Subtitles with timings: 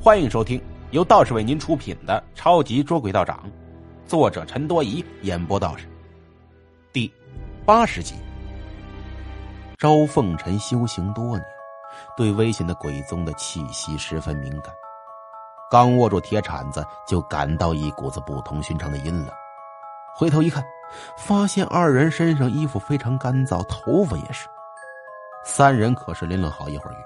[0.00, 3.44] 欢迎收听由道士为您出品的《超级捉鬼道长》，
[4.08, 5.88] 作者陈多疑，演播道士。
[6.92, 7.12] 第
[7.66, 8.14] 八十集。
[9.76, 11.44] 周凤臣修行多年，
[12.16, 14.72] 对危险的鬼宗的气息十分敏感。
[15.68, 19.28] 刚握住铁铲子，就感到一股子不同寻常的阴冷。
[20.14, 20.64] 回头一看，
[21.18, 24.46] 发现二人身上衣服非常干燥，头发也是。
[25.44, 26.96] 三人可是淋了好一会儿雨，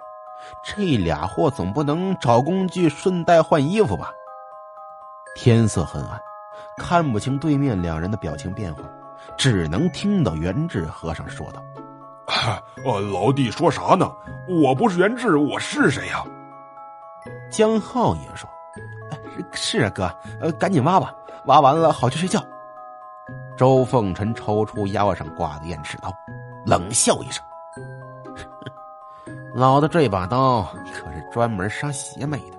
[0.62, 4.12] 这俩货总不能找工具顺带换衣服吧？
[5.34, 6.20] 天色很暗，
[6.76, 8.82] 看不清对面两人的表情变化，
[9.36, 11.62] 只能听到元志和尚说道
[12.84, 14.10] ：“呃，老弟说啥呢？
[14.46, 16.22] 我不是元志，我是谁呀？”
[17.50, 18.48] 江浩也说
[19.52, 21.14] ：“是啊，哥，呃，赶紧挖吧，
[21.46, 22.42] 挖完了好去睡觉。”
[23.56, 26.12] 周凤臣抽出腰上挂的燕翅刀，
[26.66, 27.42] 冷笑一声。
[29.54, 30.62] 老子这把刀
[30.94, 32.56] 可是专门杀邪魅的，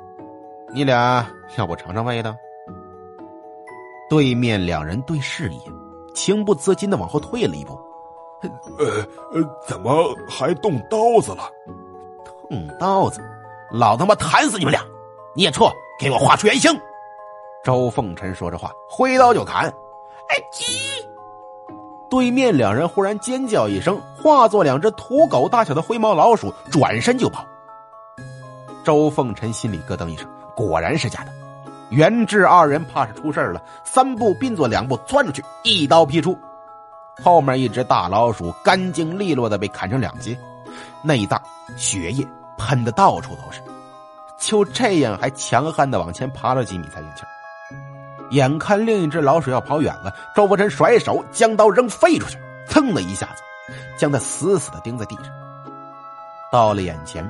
[0.71, 1.25] 你俩
[1.57, 2.35] 要不尝尝味道？
[4.09, 5.73] 对面两人对视一眼，
[6.13, 7.80] 情不自禁的往后退了一步。
[8.41, 8.50] 呃
[9.31, 11.50] 呃，怎么还动刀子了？
[12.50, 13.22] 动刀子，
[13.72, 14.80] 老他妈砍死你们俩！
[15.35, 15.67] 孽畜，
[16.00, 16.72] 给我画出原形！
[17.63, 19.63] 周凤臣说着话，挥刀就砍。
[20.30, 20.63] 哎鸡！
[22.14, 27.44] 对面两人忽然尖叫一声，化作两只土狗大小的灰毛老鼠，转身就跑。
[28.83, 31.31] 周凤臣心里咯噔一声，果然是假的。
[31.89, 36.38] 袁志二人怕是出事了，三步并作两步钻出去，一刀劈出。
[37.23, 40.38] 后面一只大老鼠干净利落的被砍成两截，
[41.02, 41.41] 内脏、
[41.75, 42.23] 血液
[42.59, 43.59] 喷的到处都是。
[44.38, 47.23] 就这样，还强悍的往前爬了几米才咽气。
[48.34, 53.44] 眼看另一只老鼠要跑远了，周福臣甩手将刀扔飞出去，噌的一下子，
[53.95, 55.25] 将它死死的钉在地上。
[56.52, 57.30] 到了眼前，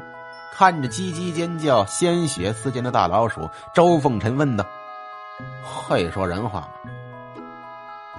[0.53, 4.65] 看着叽叽尖叫、鲜血四溅的大老鼠，周凤臣问道
[5.61, 6.69] ：“会说人话吗？”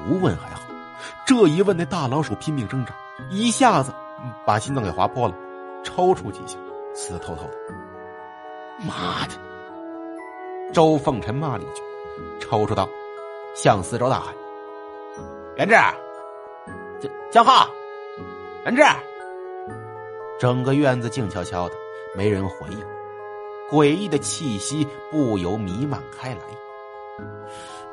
[0.07, 0.61] 不问还好，
[1.25, 2.93] 这一问，那大老鼠拼命挣扎，
[3.31, 3.95] 一下子
[4.45, 5.35] 把心脏给划破了，
[5.83, 6.59] 抽搐几下，
[6.95, 7.55] 死透透的。
[8.81, 9.33] 妈的！
[10.73, 11.83] 周凤臣骂了一句。
[12.41, 12.89] 抽出刀，
[13.55, 14.35] 向四周大喊
[15.57, 15.75] ：“元志，
[17.01, 17.69] 江江浩，
[18.65, 18.83] 元志！”
[20.39, 21.75] 整个院子静悄悄的，
[22.17, 22.85] 没人回应。
[23.71, 26.41] 诡异的气息不由弥漫开来。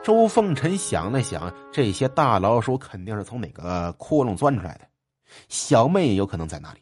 [0.04, 4.82] 周凤臣想了想，这些大老鼠肯定是从哪个窟窿钻出来的，
[5.48, 6.80] 小妹也有可能在那里。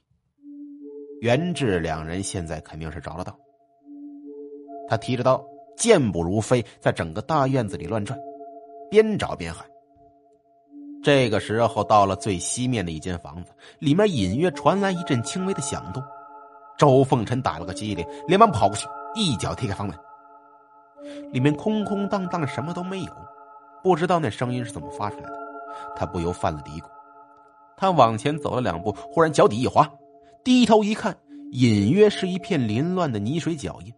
[1.21, 3.37] 元志两人现在肯定是着了道。
[4.87, 5.43] 他提着刀。
[5.79, 8.19] 健步如飞，在整个大院子里乱转，
[8.91, 9.65] 边找边喊。
[11.01, 16.03] 这个时候，到了最西面的一间房子，里面隐约传来一阵轻微的响动。
[16.77, 18.85] 周凤臣打了个激灵，连忙跑过去，
[19.15, 19.97] 一脚踢开房门。
[21.31, 23.11] 里面空空荡荡，什么都没有，
[23.81, 25.39] 不知道那声音是怎么发出来的。
[25.95, 26.83] 他不由犯了嘀咕。
[27.77, 29.89] 他往前走了两步，忽然脚底一滑，
[30.43, 31.17] 低头一看，
[31.53, 33.93] 隐约是一片凌乱的泥水脚印。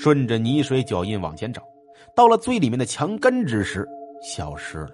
[0.00, 1.60] 顺着泥水脚印往前找，
[2.14, 3.84] 到了最里面的墙根之时，
[4.22, 4.92] 消失了。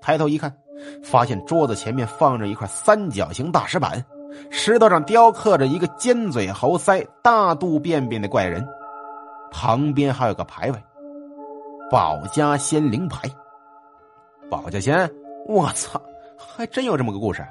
[0.00, 0.56] 抬头一看，
[1.02, 4.00] 发现桌子前面放着一块三角形大石板，
[4.48, 8.64] 石头上雕刻着一个尖嘴猴腮、大肚便便的怪人，
[9.50, 10.78] 旁边还有个牌位——
[11.90, 13.28] 保家仙灵牌。
[14.48, 15.10] 保家仙，
[15.48, 16.00] 我操，
[16.38, 17.44] 还真有这么个故事。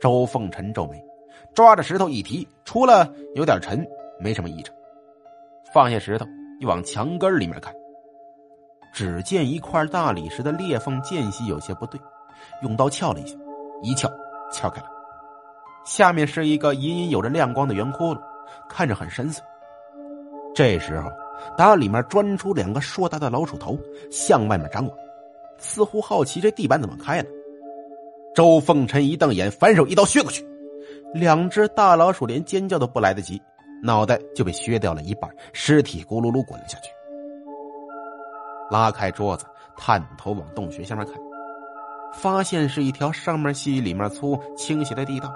[0.00, 1.04] 周凤臣皱眉，
[1.52, 3.84] 抓着石头一提，除了有点沉，
[4.20, 4.72] 没什么异常。
[5.74, 6.24] 放下石头，
[6.60, 7.74] 又往墙根里面看，
[8.92, 12.00] 只见一块大理石的裂缝间隙有些不对，
[12.62, 13.36] 用刀撬了一下，
[13.82, 14.08] 一撬
[14.52, 14.86] 撬开了，
[15.84, 18.20] 下面是一个隐隐有着亮光的圆窟窿，
[18.68, 19.40] 看着很深邃。
[20.54, 21.10] 这时候，
[21.58, 23.76] 打里面钻出两个硕大的老鼠头，
[24.12, 24.96] 向外面张望，
[25.58, 27.28] 似乎好奇这地板怎么开了。
[28.32, 30.46] 周凤臣一瞪眼，反手一刀削过去，
[31.12, 33.42] 两只大老鼠连尖叫都不来得及。
[33.84, 36.90] 脑袋就被削掉了一半，尸体咕噜噜滚了下去。
[38.70, 39.44] 拉开桌子，
[39.76, 41.14] 探头往洞穴下面看，
[42.14, 45.30] 发现是一条上面细里面粗、倾斜的地道，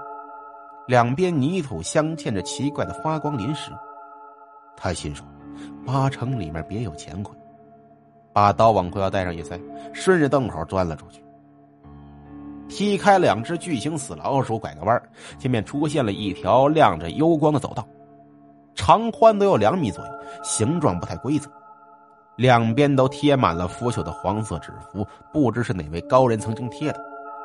[0.86, 3.70] 两边泥土镶嵌着奇怪的发光临石。
[4.74, 5.26] 他心说，
[5.84, 7.36] 八成里面别有乾坤。
[8.32, 9.60] 把刀往裤腰带上一塞，
[9.92, 11.22] 顺着洞口钻了出去，
[12.66, 15.02] 踢开两只巨型死老鼠，拐个弯
[15.38, 17.86] 前面出现了一条亮着幽光的走道。
[18.88, 20.10] 长宽都有两米左右，
[20.42, 21.46] 形状不太规则，
[22.36, 27.00] 两边都贴满了腐朽的黄色纸符，不知是哪位高人曾经贴的，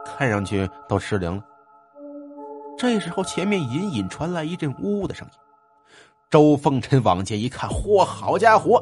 [0.05, 1.43] 看上去都失灵了。
[2.77, 5.33] 这时候，前面隐隐传来一阵呜呜的声音，
[6.29, 8.81] 周凤臣往前一看，嚯，好家伙！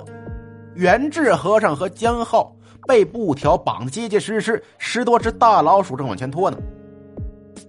[0.76, 2.56] 元志和尚和江浩
[2.88, 6.60] 被布条绑得结结实实，十多只大老鼠正往前拖呢。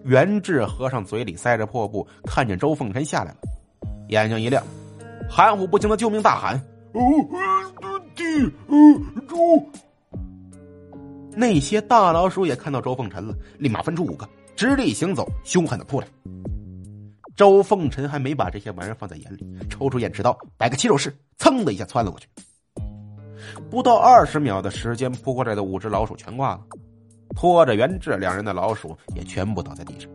[0.04, 3.36] 元志和尚嘴里塞着破布，看见周凤臣下来了，
[4.08, 4.62] 眼睛一亮，
[5.34, 6.60] 含糊不清的救命大喊
[6.92, 7.00] ：“哦，
[8.14, 8.22] 弟，
[8.68, 8.76] 呃，
[9.26, 9.66] 周！”
[11.34, 16.06] 那些大老鼠也看到周凤臣了，立马分出五个，直立行走，凶狠的扑来。
[17.34, 22.28] 周凤臣还没把这些玩意儿放在眼里，抽出燕翅刀，摆个起手式，噌的一下窜了过去。
[23.70, 26.60] 不到二十秒的时间，扑过来的五只老鼠全挂了，
[27.34, 30.10] 拖着袁志两人的老鼠也全部倒在地上，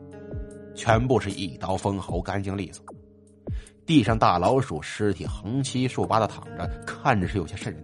[0.76, 2.86] 全部是一刀封喉，干净利索。
[3.88, 7.82] 地上大老鼠尸体横七竖八的躺着，看着是有些瘆人。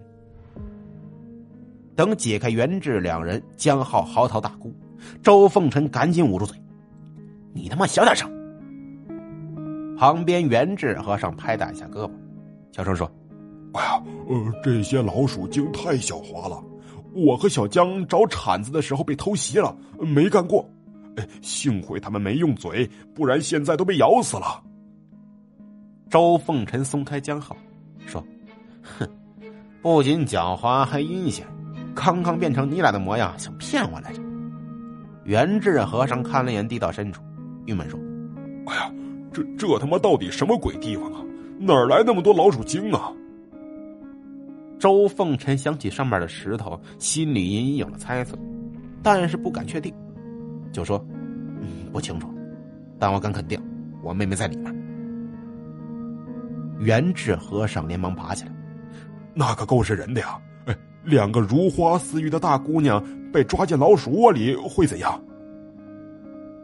[1.95, 4.75] 等解开元志两人，江浩嚎啕大哭，
[5.21, 6.61] 周凤臣赶紧捂住嘴
[7.55, 8.29] ：“你他妈小点声！”
[9.97, 12.11] 旁边元志和尚拍打一下胳膊，
[12.73, 13.09] 小声说。
[13.73, 16.61] 哎呀，呃，这些老鼠精太狡猾了。
[17.13, 20.69] 我和小江找铲子的时候被偷袭了，没干过。
[21.15, 24.61] 哎，幸亏他们没用嘴，不然现在都被咬死了。
[26.13, 27.57] 周凤臣松开江浩，
[28.05, 28.23] 说
[28.85, 29.09] ：“哼，
[29.81, 31.43] 不仅狡猾，还阴险。
[31.95, 34.21] 刚刚变成你俩的模样，想骗我来着？”
[35.25, 37.23] 元志和尚看了眼地道深处，
[37.65, 37.99] 郁闷说
[38.69, 38.93] ：“哎呀，
[39.31, 41.19] 这这他妈到底什么鬼地方啊？
[41.57, 43.11] 哪儿来那么多老鼠精啊？”
[44.77, 48.37] 周凤臣想起上面的石头，心里隐隐有了猜测，
[49.01, 49.91] 但是不敢确定，
[50.71, 51.03] 就说
[51.59, 52.31] ：“嗯，不清楚，
[52.99, 53.59] 但我敢肯定，
[54.03, 54.71] 我妹妹在里面。”
[56.83, 58.51] 元智和尚连忙爬起来
[59.33, 60.39] ：“那可够是人的呀！
[60.65, 65.19] 哎，两个如花似玉的大姑娘被抓进老鼠窝里会怎样？”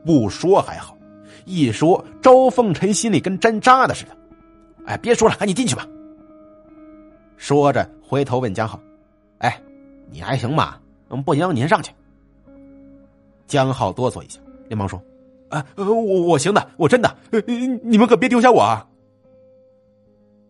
[0.06, 0.98] 不说还好，
[1.46, 4.18] 一说，周凤臣心里跟针扎的似的。
[4.86, 5.86] 哎，别说了，赶紧进去吧。
[7.38, 8.80] 说着，回头问江浩
[9.40, 9.62] ：“哎，
[10.10, 10.80] 你还行吧？
[11.10, 11.92] 嗯，不行，你先上去。”
[13.46, 15.02] 江浩哆嗦一下，连忙说
[15.50, 17.16] ：“啊，我我行的，我真的，
[17.84, 18.86] 你们可别丢下我啊！”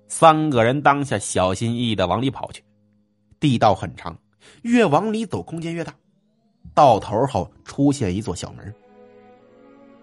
[0.10, 2.64] 三个人当下小心翼翼的往里跑去，
[3.40, 4.18] 地道很长，
[4.64, 5.94] 越往里走空间越大，
[6.74, 8.74] 到头后出现一座小门。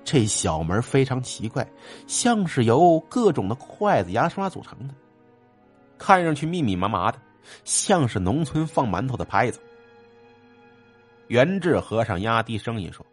[0.05, 1.69] 这小门非常奇怪，
[2.06, 4.94] 像是由各种的筷子、牙刷组成的。
[5.99, 7.19] 看上去密密麻麻的，
[7.64, 9.61] 像是农村放馒头的拍子。
[11.26, 13.05] 元志和尚压低声音说：“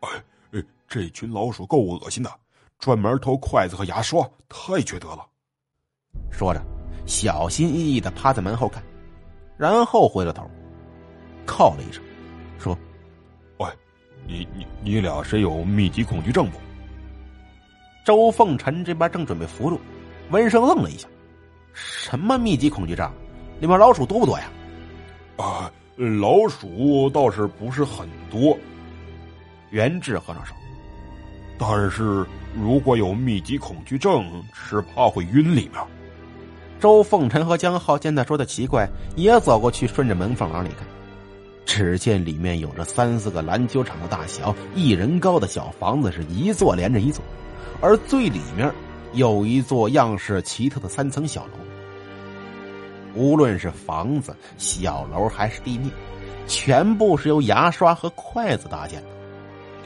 [0.00, 0.08] 哎
[0.52, 2.32] 哎，这群老鼠够恶心的，
[2.78, 5.26] 专门偷筷子和牙刷，太缺德了。”
[6.30, 6.62] 说着，
[7.06, 8.82] 小心翼翼的趴在门后看，
[9.56, 10.48] 然后回了头，
[11.44, 12.02] 靠了一声，
[12.58, 12.78] 说
[13.58, 13.66] ：“喂，
[14.26, 16.58] 你你你俩谁有密集恐惧症不？”
[18.04, 19.80] 周凤臣这边正准备扶住，
[20.30, 21.06] 闻声愣了一下。
[21.72, 23.10] 什么密集恐惧症？
[23.60, 24.50] 里面老鼠多不多呀？
[25.36, 28.56] 啊，老鼠倒是不是很多。
[29.70, 30.56] 元志和尚说
[31.58, 35.84] ：“但是如果有密集恐惧症，是怕会晕里面。”
[36.80, 40.86] 周凤臣和江浩见他说的奇怪，也走过去，顺着门缝往里看。
[41.64, 47.22] 只见里面有着三四个篮球场的大小、一人高的小房子，是一座连着一座，
[47.80, 48.72] 而最里面
[49.12, 51.50] 有一座样式奇特的三层小楼。
[53.14, 55.90] 无论是房子、小楼还是地面，
[56.46, 59.08] 全部是由牙刷和筷子搭建的，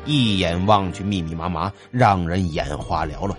[0.05, 3.37] 一眼望去密密麻麻，让人眼花缭乱。